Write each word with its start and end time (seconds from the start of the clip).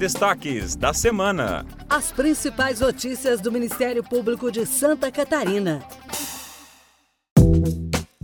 Destaques 0.00 0.76
da 0.76 0.94
semana. 0.94 1.66
As 1.86 2.10
principais 2.10 2.80
notícias 2.80 3.38
do 3.38 3.52
Ministério 3.52 4.02
Público 4.02 4.50
de 4.50 4.64
Santa 4.64 5.12
Catarina. 5.12 5.84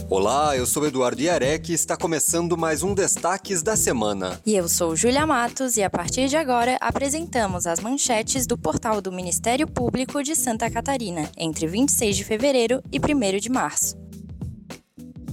Olá, 0.08 0.56
eu 0.56 0.64
sou 0.64 0.86
Eduardo 0.86 1.20
Iarec 1.20 1.70
e 1.70 1.74
está 1.74 1.94
começando 1.94 2.56
mais 2.56 2.82
um 2.82 2.94
Destaques 2.94 3.62
da 3.62 3.76
Semana. 3.76 4.40
E 4.46 4.54
eu 4.54 4.66
sou 4.70 4.96
Julia 4.96 5.26
Matos 5.26 5.76
e 5.76 5.82
a 5.82 5.90
partir 5.90 6.28
de 6.28 6.36
agora 6.38 6.78
apresentamos 6.80 7.66
as 7.66 7.78
manchetes 7.78 8.46
do 8.46 8.56
portal 8.56 9.02
do 9.02 9.12
Ministério 9.12 9.68
Público 9.68 10.22
de 10.22 10.34
Santa 10.34 10.70
Catarina, 10.70 11.30
entre 11.36 11.66
26 11.66 12.16
de 12.16 12.24
fevereiro 12.24 12.82
e 12.90 12.98
1 12.98 13.38
de 13.38 13.50
março. 13.50 14.05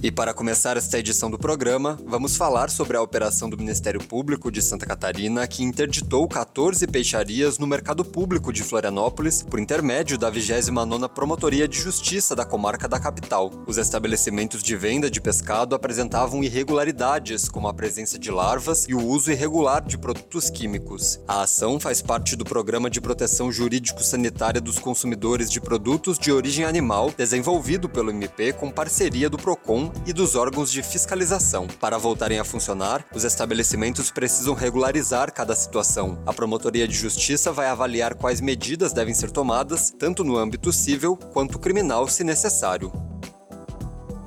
E 0.04 0.12
para 0.12 0.34
começar 0.34 0.76
esta 0.76 0.98
edição 0.98 1.30
do 1.30 1.38
programa, 1.38 1.98
vamos 2.04 2.36
falar 2.36 2.68
sobre 2.68 2.94
a 2.94 3.00
operação 3.00 3.48
do 3.48 3.56
Ministério 3.56 3.98
Público 4.04 4.52
de 4.52 4.60
Santa 4.60 4.84
Catarina 4.84 5.46
que 5.46 5.64
interditou 5.64 6.28
14 6.28 6.86
peixarias 6.86 7.58
no 7.58 7.66
mercado 7.66 8.04
público 8.04 8.52
de 8.52 8.62
Florianópolis 8.62 9.42
por 9.42 9.58
intermédio 9.58 10.18
da 10.18 10.30
29ª 10.30 11.08
Promotoria 11.08 11.66
de 11.66 11.80
Justiça 11.80 12.36
da 12.36 12.44
comarca 12.44 12.86
da 12.86 13.00
capital. 13.00 13.50
Os 13.66 13.78
estabelecimentos 13.78 14.62
de 14.62 14.76
venda 14.76 15.10
de 15.10 15.22
pescado 15.22 15.74
apresentavam 15.74 16.44
irregularidades, 16.44 17.48
como 17.48 17.66
a 17.66 17.72
presença 17.72 18.18
de 18.18 18.30
larvas 18.30 18.84
e 18.86 18.94
o 18.94 19.02
uso 19.02 19.32
irregular 19.32 19.82
de 19.82 19.96
produtos 19.96 20.50
químicos. 20.50 21.18
A 21.26 21.44
ação 21.44 21.80
faz 21.80 22.02
parte 22.02 22.36
do 22.36 22.44
Programa 22.44 22.90
de 22.90 23.00
Proteção 23.00 23.50
Jurídico-Sanitária 23.50 24.60
dos 24.60 24.78
Consumidores 24.78 25.50
de 25.50 25.62
Produtos 25.62 26.18
de 26.18 26.30
Origem 26.30 26.66
Animal, 26.66 27.10
desenvolvido 27.16 27.88
pelo 27.88 28.10
MP 28.10 28.52
com 28.52 28.70
parceria 28.70 29.30
do 29.30 29.38
PROCON 29.38 29.93
e 30.06 30.12
dos 30.12 30.34
órgãos 30.34 30.70
de 30.70 30.82
fiscalização. 30.82 31.66
Para 31.80 31.98
voltarem 31.98 32.38
a 32.38 32.44
funcionar, 32.44 33.04
os 33.14 33.24
estabelecimentos 33.24 34.10
precisam 34.10 34.54
regularizar 34.54 35.32
cada 35.32 35.54
situação. 35.54 36.22
A 36.26 36.32
Promotoria 36.32 36.88
de 36.88 36.94
Justiça 36.94 37.52
vai 37.52 37.66
avaliar 37.66 38.14
quais 38.14 38.40
medidas 38.40 38.92
devem 38.92 39.14
ser 39.14 39.30
tomadas, 39.30 39.94
tanto 39.98 40.24
no 40.24 40.36
âmbito 40.36 40.72
civil 40.72 41.16
quanto 41.16 41.58
criminal, 41.58 42.08
se 42.08 42.24
necessário 42.24 43.03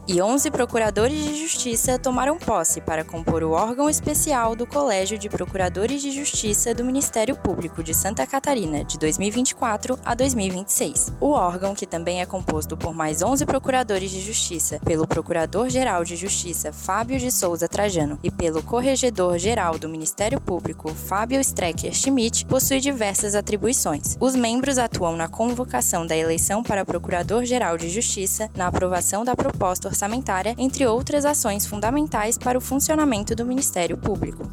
e 0.07 0.21
11 0.21 0.49
procuradores 0.51 1.21
de 1.21 1.35
justiça 1.35 1.99
tomaram 1.99 2.37
posse 2.37 2.79
para 2.79 3.03
compor 3.03 3.43
o 3.43 3.51
órgão 3.51 3.89
especial 3.89 4.55
do 4.55 4.65
Colégio 4.65 5.17
de 5.17 5.27
Procuradores 5.27 6.01
de 6.01 6.11
Justiça 6.11 6.73
do 6.73 6.85
Ministério 6.85 7.35
Público 7.35 7.83
de 7.83 7.93
Santa 7.93 8.25
Catarina 8.25 8.85
de 8.85 8.97
2024 8.97 9.99
a 10.05 10.15
2026. 10.15 11.11
O 11.19 11.31
órgão, 11.31 11.75
que 11.75 11.85
também 11.85 12.21
é 12.21 12.25
composto 12.25 12.77
por 12.77 12.93
mais 12.93 13.21
11 13.21 13.45
procuradores 13.45 14.09
de 14.09 14.21
justiça, 14.21 14.79
pelo 14.85 15.05
Procurador-Geral 15.05 16.05
de 16.05 16.15
Justiça 16.15 16.71
Fábio 16.71 17.19
de 17.19 17.29
Souza 17.29 17.67
Trajano 17.67 18.17
e 18.23 18.31
pelo 18.31 18.63
Corregedor-Geral 18.63 19.77
do 19.77 19.89
Ministério 19.89 20.39
Público 20.39 20.93
Fábio 20.93 21.41
Strecker 21.41 21.93
Schmidt, 21.93 22.45
possui 22.45 22.79
diversas 22.79 23.35
atribuições. 23.35 24.15
Os 24.21 24.35
membros 24.35 24.77
atuam 24.77 25.17
na 25.17 25.27
convocação 25.27 26.07
da 26.07 26.15
eleição 26.15 26.63
para 26.63 26.85
Procurador-Geral 26.85 27.77
de 27.77 27.89
Justiça, 27.89 28.49
na 28.55 28.67
aprovação 28.67 29.25
da 29.25 29.35
proposta 29.35 29.96
orçamentária, 29.97 30.53
entre 30.59 30.85
outras 30.85 31.25
ações 31.25 31.65
fundamentais 31.65 32.37
para 32.37 32.57
o 32.57 32.61
funcionamento 32.61 33.35
do 33.35 33.45
Ministério 33.45 33.97
Público. 33.97 34.47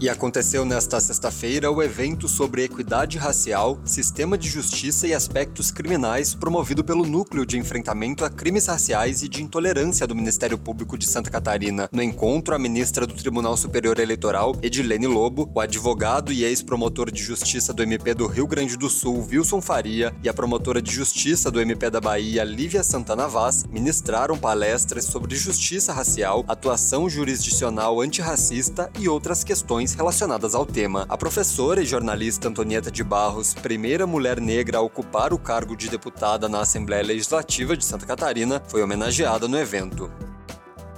E 0.00 0.08
aconteceu 0.08 0.64
nesta 0.64 0.98
sexta-feira 0.98 1.70
o 1.70 1.82
evento 1.82 2.26
sobre 2.26 2.64
equidade 2.64 3.18
racial, 3.18 3.78
sistema 3.84 4.38
de 4.38 4.48
justiça 4.48 5.06
e 5.06 5.12
aspectos 5.12 5.70
criminais 5.70 6.34
promovido 6.34 6.82
pelo 6.82 7.04
Núcleo 7.04 7.44
de 7.44 7.58
Enfrentamento 7.58 8.24
a 8.24 8.30
Crimes 8.30 8.64
Raciais 8.64 9.22
e 9.22 9.28
de 9.28 9.42
Intolerância 9.42 10.06
do 10.06 10.14
Ministério 10.14 10.56
Público 10.56 10.96
de 10.96 11.06
Santa 11.06 11.30
Catarina. 11.30 11.86
No 11.92 12.02
encontro, 12.02 12.54
a 12.54 12.58
ministra 12.58 13.06
do 13.06 13.12
Tribunal 13.12 13.58
Superior 13.58 13.98
Eleitoral, 13.98 14.56
Edilene 14.62 15.06
Lobo, 15.06 15.52
o 15.54 15.60
advogado 15.60 16.32
e 16.32 16.44
ex-promotor 16.44 17.10
de 17.10 17.22
justiça 17.22 17.74
do 17.74 17.82
MP 17.82 18.14
do 18.14 18.26
Rio 18.26 18.46
Grande 18.46 18.78
do 18.78 18.88
Sul, 18.88 19.28
Wilson 19.30 19.60
Faria, 19.60 20.14
e 20.24 20.30
a 20.30 20.34
promotora 20.34 20.80
de 20.80 20.90
justiça 20.90 21.50
do 21.50 21.60
MP 21.60 21.90
da 21.90 22.00
Bahia, 22.00 22.42
Lívia 22.42 22.82
Santana 22.82 23.28
Vaz, 23.28 23.64
ministraram 23.64 24.38
palestras 24.38 25.04
sobre 25.04 25.36
justiça 25.36 25.92
racial, 25.92 26.42
atuação 26.48 27.06
jurisdicional 27.06 28.00
antirracista 28.00 28.90
e 28.98 29.06
outras 29.06 29.44
questões 29.44 29.89
relacionadas 29.94 30.54
ao 30.54 30.66
tema. 30.66 31.06
A 31.08 31.16
professora 31.16 31.82
e 31.82 31.86
jornalista 31.86 32.48
Antonieta 32.48 32.90
de 32.90 33.04
Barros, 33.04 33.54
primeira 33.54 34.06
mulher 34.06 34.40
negra 34.40 34.78
a 34.78 34.80
ocupar 34.80 35.32
o 35.32 35.38
cargo 35.38 35.76
de 35.76 35.88
deputada 35.88 36.48
na 36.48 36.60
Assembleia 36.60 37.02
Legislativa 37.02 37.76
de 37.76 37.84
Santa 37.84 38.06
Catarina, 38.06 38.62
foi 38.68 38.82
homenageada 38.82 39.46
no 39.46 39.58
evento. 39.58 40.10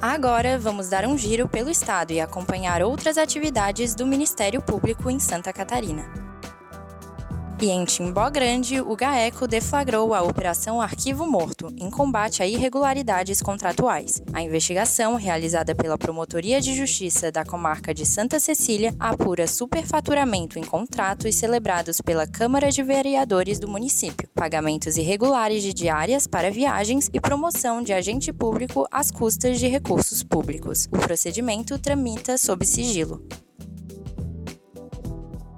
Agora 0.00 0.58
vamos 0.58 0.88
dar 0.88 1.06
um 1.06 1.16
giro 1.16 1.48
pelo 1.48 1.70
estado 1.70 2.12
e 2.12 2.20
acompanhar 2.20 2.82
outras 2.82 3.16
atividades 3.16 3.94
do 3.94 4.04
Ministério 4.04 4.60
Público 4.60 5.08
em 5.08 5.20
Santa 5.20 5.52
Catarina. 5.52 6.21
E 7.62 7.70
em 7.70 7.84
Timbó 7.84 8.28
Grande, 8.28 8.80
o 8.80 8.96
GAECO 8.96 9.46
deflagrou 9.46 10.12
a 10.14 10.20
Operação 10.20 10.80
Arquivo 10.80 11.24
Morto, 11.30 11.72
em 11.78 11.88
combate 11.88 12.42
a 12.42 12.46
irregularidades 12.46 13.40
contratuais. 13.40 14.20
A 14.32 14.42
investigação, 14.42 15.14
realizada 15.14 15.72
pela 15.72 15.96
Promotoria 15.96 16.60
de 16.60 16.74
Justiça 16.74 17.30
da 17.30 17.44
comarca 17.44 17.94
de 17.94 18.04
Santa 18.04 18.40
Cecília, 18.40 18.92
apura 18.98 19.46
superfaturamento 19.46 20.58
em 20.58 20.64
contratos 20.64 21.36
celebrados 21.36 22.00
pela 22.00 22.26
Câmara 22.26 22.68
de 22.68 22.82
Vereadores 22.82 23.60
do 23.60 23.68
município, 23.68 24.28
pagamentos 24.34 24.96
irregulares 24.96 25.62
de 25.62 25.72
diárias 25.72 26.26
para 26.26 26.50
viagens 26.50 27.08
e 27.12 27.20
promoção 27.20 27.80
de 27.80 27.92
agente 27.92 28.32
público 28.32 28.88
às 28.90 29.12
custas 29.12 29.60
de 29.60 29.68
recursos 29.68 30.24
públicos. 30.24 30.88
O 30.90 30.98
procedimento 30.98 31.78
tramita 31.78 32.36
sob 32.36 32.66
sigilo. 32.66 33.24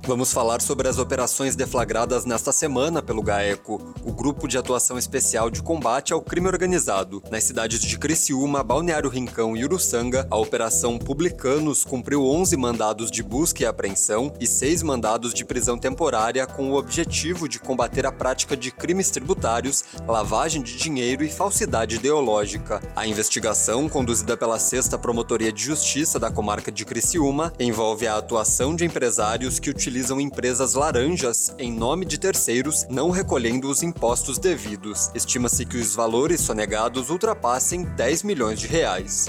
Vamos 0.06 0.34
falar 0.34 0.60
sobre 0.60 0.86
as 0.86 0.98
operações 0.98 1.56
deflagradas 1.56 2.26
nesta 2.26 2.52
semana 2.52 3.00
pelo 3.00 3.22
GAECO, 3.22 3.80
o 4.04 4.12
Grupo 4.12 4.46
de 4.46 4.58
Atuação 4.58 4.98
Especial 4.98 5.48
de 5.48 5.62
Combate 5.62 6.12
ao 6.12 6.20
Crime 6.20 6.46
Organizado. 6.46 7.22
Nas 7.30 7.44
cidades 7.44 7.80
de 7.80 7.98
Criciúma, 7.98 8.62
Balneário 8.62 9.08
Rincão 9.08 9.56
e 9.56 9.64
Uruçanga, 9.64 10.26
a 10.30 10.36
Operação 10.36 10.98
Publicanos 10.98 11.86
cumpriu 11.86 12.22
11 12.22 12.54
mandados 12.54 13.10
de 13.10 13.22
busca 13.22 13.62
e 13.62 13.66
apreensão 13.66 14.30
e 14.38 14.46
6 14.46 14.82
mandados 14.82 15.32
de 15.32 15.42
prisão 15.42 15.78
temporária 15.78 16.46
com 16.46 16.70
o 16.70 16.76
objetivo 16.76 17.48
de 17.48 17.58
combater 17.58 18.04
a 18.04 18.12
prática 18.12 18.54
de 18.54 18.70
crimes 18.70 19.10
tributários, 19.10 19.84
lavagem 20.06 20.62
de 20.62 20.76
dinheiro 20.76 21.24
e 21.24 21.30
falsidade 21.30 21.96
ideológica. 21.96 22.82
A 22.94 23.06
investigação, 23.06 23.88
conduzida 23.88 24.36
pela 24.36 24.58
6 24.58 24.88
Promotoria 25.00 25.50
de 25.50 25.62
Justiça 25.62 26.18
da 26.18 26.30
comarca 26.30 26.70
de 26.70 26.84
Criciúma, 26.84 27.54
envolve 27.58 28.06
a 28.06 28.18
atuação 28.18 28.76
de 28.76 28.84
empresários 28.84 29.58
que 29.58 29.70
utilizam 29.70 29.93
utilizam 29.94 30.20
empresas 30.20 30.74
laranjas 30.74 31.54
em 31.56 31.72
nome 31.72 32.04
de 32.04 32.18
terceiros, 32.18 32.84
não 32.90 33.10
recolhendo 33.10 33.70
os 33.70 33.80
impostos 33.80 34.38
devidos. 34.38 35.08
Estima-se 35.14 35.64
que 35.64 35.76
os 35.76 35.94
valores 35.94 36.40
sonegados 36.40 37.10
ultrapassem 37.10 37.84
10 37.84 38.24
milhões 38.24 38.58
de 38.58 38.66
reais. 38.66 39.28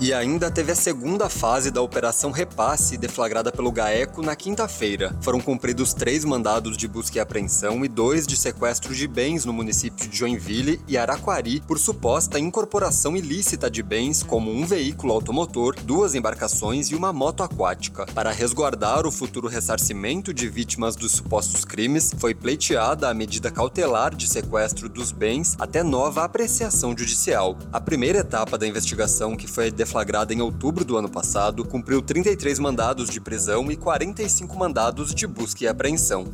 E 0.00 0.14
ainda 0.14 0.48
teve 0.48 0.70
a 0.70 0.76
segunda 0.76 1.28
fase 1.28 1.72
da 1.72 1.82
Operação 1.82 2.30
Repasse, 2.30 2.96
deflagrada 2.96 3.50
pelo 3.50 3.72
GAECO 3.72 4.22
na 4.22 4.36
quinta-feira. 4.36 5.12
Foram 5.20 5.40
cumpridos 5.40 5.92
três 5.92 6.24
mandados 6.24 6.76
de 6.76 6.86
busca 6.86 7.18
e 7.18 7.20
apreensão 7.20 7.84
e 7.84 7.88
dois 7.88 8.24
de 8.24 8.36
sequestro 8.36 8.94
de 8.94 9.08
bens 9.08 9.44
no 9.44 9.52
município 9.52 10.08
de 10.08 10.16
Joinville 10.16 10.80
e 10.86 10.96
Araquari 10.96 11.60
por 11.66 11.80
suposta 11.80 12.38
incorporação 12.38 13.16
ilícita 13.16 13.68
de 13.68 13.82
bens 13.82 14.22
como 14.22 14.52
um 14.52 14.64
veículo 14.64 15.12
automotor, 15.12 15.74
duas 15.82 16.14
embarcações 16.14 16.90
e 16.90 16.94
uma 16.94 17.12
moto 17.12 17.42
aquática. 17.42 18.06
Para 18.14 18.30
resguardar 18.30 19.04
o 19.04 19.10
futuro 19.10 19.48
ressarcimento 19.48 20.32
de 20.32 20.48
vítimas 20.48 20.94
dos 20.94 21.10
supostos 21.10 21.64
crimes, 21.64 22.14
foi 22.18 22.36
pleiteada 22.36 23.08
a 23.08 23.14
medida 23.14 23.50
cautelar 23.50 24.14
de 24.14 24.28
sequestro 24.28 24.88
dos 24.88 25.10
bens 25.10 25.56
até 25.58 25.82
nova 25.82 26.22
apreciação 26.22 26.96
judicial. 26.96 27.58
A 27.72 27.80
primeira 27.80 28.20
etapa 28.20 28.56
da 28.56 28.64
investigação, 28.66 29.36
que 29.36 29.48
foi 29.48 29.72
deflagrada 29.72 29.87
em 30.32 30.40
outubro 30.40 30.84
do 30.84 30.96
ano 30.96 31.08
passado, 31.08 31.64
cumpriu 31.64 32.02
33 32.02 32.58
mandados 32.58 33.08
de 33.08 33.20
prisão 33.20 33.70
e 33.70 33.76
45 33.76 34.56
mandados 34.58 35.14
de 35.14 35.26
busca 35.26 35.64
e 35.64 35.68
apreensão. 35.68 36.26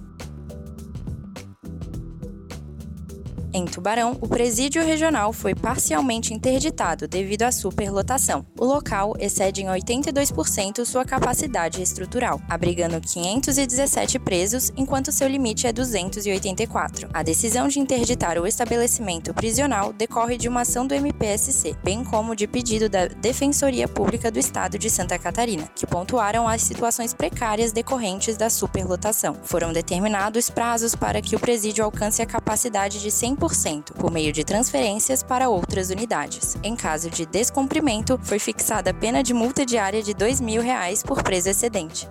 Em 3.56 3.66
Tubarão, 3.66 4.18
o 4.20 4.26
presídio 4.26 4.84
regional 4.84 5.32
foi 5.32 5.54
parcialmente 5.54 6.34
interditado 6.34 7.06
devido 7.06 7.44
à 7.44 7.52
superlotação. 7.52 8.44
O 8.58 8.64
local 8.64 9.14
excede 9.16 9.62
em 9.62 9.66
82% 9.66 10.84
sua 10.84 11.04
capacidade 11.04 11.80
estrutural, 11.80 12.40
abrigando 12.48 13.00
517 13.00 14.18
presos, 14.18 14.72
enquanto 14.76 15.12
seu 15.12 15.28
limite 15.28 15.68
é 15.68 15.72
284. 15.72 17.08
A 17.14 17.22
decisão 17.22 17.68
de 17.68 17.78
interditar 17.78 18.36
o 18.38 18.46
estabelecimento 18.46 19.32
prisional 19.32 19.92
decorre 19.92 20.36
de 20.36 20.48
uma 20.48 20.62
ação 20.62 20.84
do 20.84 20.92
MPSC, 20.92 21.76
bem 21.84 22.02
como 22.02 22.34
de 22.34 22.48
pedido 22.48 22.88
da 22.88 23.06
Defensoria 23.06 23.86
Pública 23.86 24.32
do 24.32 24.38
Estado 24.40 24.76
de 24.76 24.90
Santa 24.90 25.16
Catarina, 25.16 25.70
que 25.76 25.86
pontuaram 25.86 26.48
as 26.48 26.60
situações 26.60 27.14
precárias 27.14 27.70
decorrentes 27.70 28.36
da 28.36 28.50
superlotação. 28.50 29.36
Foram 29.44 29.72
determinados 29.72 30.50
prazos 30.50 30.96
para 30.96 31.22
que 31.22 31.36
o 31.36 31.40
presídio 31.40 31.84
alcance 31.84 32.20
a 32.20 32.26
capacidade 32.26 33.00
de 33.00 33.10
100% 33.10 33.43
100% 33.52 33.92
por 33.94 34.10
meio 34.10 34.32
de 34.32 34.44
transferências 34.44 35.22
para 35.22 35.48
outras 35.48 35.90
unidades. 35.90 36.56
Em 36.62 36.74
caso 36.76 37.10
de 37.10 37.26
descumprimento, 37.26 38.18
foi 38.22 38.38
fixada 38.38 38.90
a 38.90 38.94
pena 38.94 39.22
de 39.22 39.34
multa 39.34 39.64
diária 39.64 40.02
de 40.02 40.14
2 40.14 40.40
mil 40.40 40.62
reais 40.62 41.02
por 41.02 41.22
preso 41.22 41.48
excedente. 41.48 42.08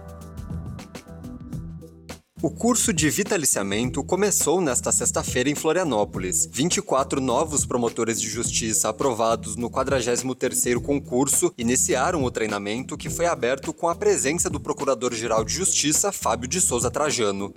O 2.43 2.51
curso 2.51 2.91
de 2.91 3.09
vitaliciamento 3.09 4.03
começou 4.03 4.59
nesta 4.59 4.91
sexta-feira 4.91 5.49
em 5.49 5.55
Florianópolis. 5.55 6.45
24 6.51 7.21
novos 7.21 7.65
promotores 7.65 8.19
de 8.19 8.27
justiça 8.27 8.89
aprovados 8.89 9.55
no 9.55 9.69
43º 9.69 10.81
concurso 10.81 11.53
iniciaram 11.57 12.21
o 12.21 12.29
treinamento 12.29 12.97
que 12.97 13.09
foi 13.09 13.27
aberto 13.27 13.71
com 13.71 13.87
a 13.87 13.95
presença 13.95 14.49
do 14.49 14.59
Procurador-Geral 14.59 15.45
de 15.45 15.53
Justiça, 15.53 16.11
Fábio 16.11 16.49
de 16.49 16.59
Souza 16.59 16.91
Trajano. 16.91 17.53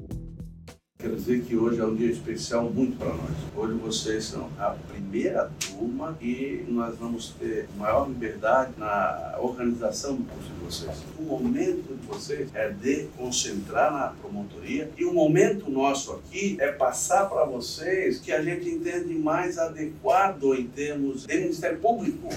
Quero 1.06 1.18
dizer 1.18 1.44
que 1.44 1.56
hoje 1.56 1.80
é 1.80 1.84
um 1.84 1.94
dia 1.94 2.10
especial 2.10 2.68
muito 2.68 2.98
para 2.98 3.14
nós. 3.14 3.30
Hoje 3.56 3.74
vocês 3.74 4.24
são 4.24 4.50
a 4.58 4.70
primeira 4.88 5.48
turma 5.60 6.18
e 6.20 6.64
nós 6.66 6.98
vamos 6.98 7.32
ter 7.38 7.68
maior 7.78 8.08
liberdade 8.08 8.72
na 8.76 9.36
organização 9.38 10.16
do 10.16 10.24
curso 10.24 10.48
de 10.48 10.64
vocês. 10.64 11.04
O 11.16 11.22
momento 11.22 11.94
de 11.94 12.06
vocês 12.08 12.52
é 12.52 12.70
de 12.70 13.04
concentrar 13.16 13.92
na 13.92 14.08
promotoria 14.20 14.90
e 14.98 15.04
o 15.04 15.14
momento 15.14 15.70
nosso 15.70 16.12
aqui 16.12 16.56
é 16.58 16.72
passar 16.72 17.30
para 17.30 17.44
vocês 17.44 18.18
que 18.18 18.32
a 18.32 18.42
gente 18.42 18.68
entende 18.68 19.14
mais 19.14 19.58
adequado 19.58 20.56
em 20.56 20.66
termos 20.66 21.24
de 21.24 21.38
Ministério 21.38 21.78
Público. 21.78 22.28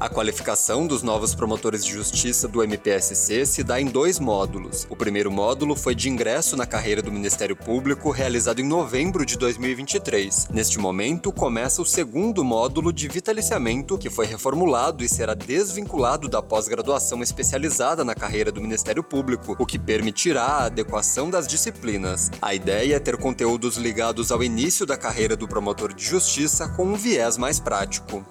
A 0.00 0.08
qualificação 0.08 0.86
dos 0.86 1.02
novos 1.02 1.34
promotores 1.34 1.84
de 1.84 1.92
justiça 1.92 2.48
do 2.48 2.62
MPSC 2.62 3.44
se 3.44 3.62
dá 3.62 3.78
em 3.78 3.84
dois 3.84 4.18
módulos. 4.18 4.86
O 4.88 4.96
primeiro 4.96 5.30
módulo 5.30 5.76
foi 5.76 5.94
de 5.94 6.08
ingresso 6.08 6.56
na 6.56 6.64
carreira 6.64 7.02
do 7.02 7.12
Ministério 7.12 7.54
Público, 7.54 8.10
realizado 8.10 8.62
em 8.62 8.66
novembro 8.66 9.26
de 9.26 9.36
2023. 9.36 10.48
Neste 10.48 10.78
momento, 10.78 11.30
começa 11.30 11.82
o 11.82 11.84
segundo 11.84 12.42
módulo 12.42 12.94
de 12.94 13.08
vitaliciamento, 13.08 13.98
que 13.98 14.08
foi 14.08 14.24
reformulado 14.24 15.04
e 15.04 15.08
será 15.08 15.34
desvinculado 15.34 16.30
da 16.30 16.40
pós-graduação 16.40 17.22
especializada 17.22 18.02
na 18.02 18.14
carreira 18.14 18.50
do 18.50 18.62
Ministério 18.62 19.04
Público, 19.04 19.54
o 19.58 19.66
que 19.66 19.78
permitirá 19.78 20.44
a 20.44 20.64
adequação 20.64 21.28
das 21.28 21.46
disciplinas. 21.46 22.30
A 22.40 22.54
ideia 22.54 22.96
é 22.96 22.98
ter 22.98 23.18
conteúdos 23.18 23.76
ligados 23.76 24.32
ao 24.32 24.42
início 24.42 24.86
da 24.86 24.96
carreira 24.96 25.36
do 25.36 25.46
promotor 25.46 25.92
de 25.92 26.06
justiça 26.06 26.68
com 26.68 26.86
um 26.86 26.94
viés 26.94 27.36
mais 27.36 27.60
prático. 27.60 28.24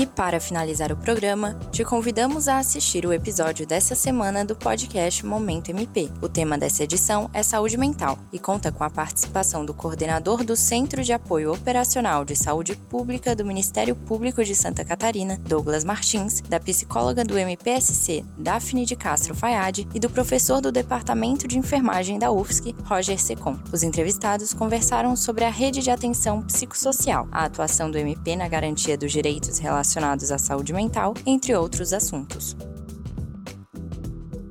E 0.00 0.06
para 0.06 0.40
finalizar 0.40 0.90
o 0.90 0.96
programa, 0.96 1.60
te 1.70 1.84
convidamos 1.84 2.48
a 2.48 2.56
assistir 2.56 3.04
o 3.04 3.12
episódio 3.12 3.66
dessa 3.66 3.94
semana 3.94 4.46
do 4.46 4.56
podcast 4.56 5.26
Momento 5.26 5.68
MP. 5.68 6.08
O 6.22 6.28
tema 6.28 6.56
dessa 6.56 6.84
edição 6.84 7.28
é 7.34 7.42
saúde 7.42 7.76
mental 7.76 8.18
e 8.32 8.38
conta 8.38 8.72
com 8.72 8.82
a 8.82 8.88
participação 8.88 9.62
do 9.62 9.74
coordenador 9.74 10.42
do 10.42 10.56
Centro 10.56 11.04
de 11.04 11.12
Apoio 11.12 11.52
Operacional 11.52 12.24
de 12.24 12.34
Saúde 12.34 12.74
Pública 12.76 13.36
do 13.36 13.44
Ministério 13.44 13.94
Público 13.94 14.42
de 14.42 14.54
Santa 14.54 14.86
Catarina, 14.86 15.36
Douglas 15.36 15.84
Martins, 15.84 16.40
da 16.48 16.58
psicóloga 16.58 17.22
do 17.22 17.36
MPSC, 17.36 18.24
Daphne 18.38 18.86
de 18.86 18.96
Castro 18.96 19.34
Fayad, 19.34 19.86
e 19.92 20.00
do 20.00 20.08
professor 20.08 20.62
do 20.62 20.72
Departamento 20.72 21.46
de 21.46 21.58
Enfermagem 21.58 22.18
da 22.18 22.32
UFSC, 22.32 22.74
Roger 22.86 23.20
Secom. 23.20 23.58
Os 23.70 23.82
entrevistados 23.82 24.54
conversaram 24.54 25.14
sobre 25.14 25.44
a 25.44 25.50
rede 25.50 25.82
de 25.82 25.90
atenção 25.90 26.40
psicossocial, 26.40 27.28
a 27.30 27.44
atuação 27.44 27.90
do 27.90 27.98
MP 27.98 28.34
na 28.34 28.48
garantia 28.48 28.96
dos 28.96 29.12
direitos 29.12 29.58
relacionados 29.58 29.89
relacionados 29.90 30.30
à 30.30 30.38
saúde 30.38 30.72
mental, 30.72 31.14
entre 31.26 31.54
outros 31.54 31.92
assuntos. 31.92 32.56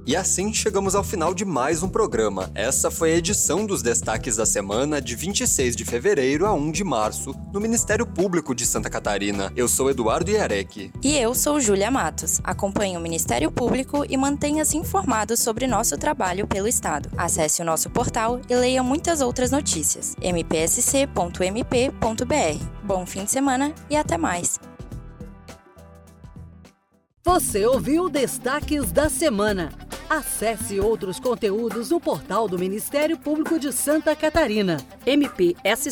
E 0.05 0.15
assim 0.15 0.51
chegamos 0.51 0.95
ao 0.95 1.03
final 1.03 1.35
de 1.35 1.45
mais 1.45 1.83
um 1.83 1.87
programa. 1.87 2.49
Essa 2.55 2.89
foi 2.89 3.13
a 3.13 3.17
edição 3.17 3.63
dos 3.63 3.83
destaques 3.83 4.37
da 4.37 4.45
semana 4.45 4.99
de 4.99 5.15
26 5.15 5.75
de 5.75 5.85
fevereiro 5.85 6.47
a 6.47 6.53
1 6.53 6.71
de 6.71 6.83
março, 6.83 7.35
no 7.53 7.59
Ministério 7.59 8.07
Público 8.07 8.55
de 8.55 8.65
Santa 8.65 8.89
Catarina. 8.89 9.53
Eu 9.55 9.67
sou 9.67 9.87
Eduardo 9.87 10.31
Iarec. 10.31 10.91
E 11.03 11.15
eu 11.15 11.35
sou 11.35 11.59
Júlia 11.59 11.91
Matos. 11.91 12.41
Acompanhe 12.43 12.97
o 12.97 12.99
Ministério 12.99 13.51
Público 13.51 14.03
e 14.09 14.17
mantenha-se 14.17 14.77
informado 14.77 15.37
sobre 15.37 15.67
nosso 15.67 15.95
trabalho 15.95 16.47
pelo 16.47 16.67
Estado. 16.67 17.07
Acesse 17.15 17.61
o 17.61 17.65
nosso 17.65 17.87
portal 17.91 18.41
e 18.49 18.55
leia 18.55 18.81
muitas 18.81 19.21
outras 19.21 19.51
notícias. 19.51 20.15
mpsc.mp.br. 20.15 21.05
Bom 22.83 23.05
fim 23.05 23.25
de 23.25 23.29
semana 23.29 23.75
e 23.91 23.95
até 23.95 24.17
mais! 24.17 24.68
Você 27.29 27.63
ouviu 27.63 28.09
Destaques 28.09 28.91
da 28.91 29.07
Semana. 29.07 29.71
Acesse 30.09 30.79
outros 30.79 31.19
conteúdos 31.19 31.91
no 31.91 31.99
portal 32.01 32.47
do 32.47 32.57
Ministério 32.57 33.15
Público 33.19 33.59
de 33.59 33.71
Santa 33.71 34.15
Catarina, 34.15 34.77
mpsc.mp.br. 35.05 35.89